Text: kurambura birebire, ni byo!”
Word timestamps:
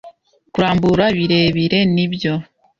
kurambura 0.53 1.05
birebire, 1.17 1.79
ni 1.95 2.05
byo!” 2.13 2.33